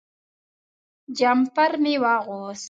[1.17, 2.59] جمپر مې واغوست.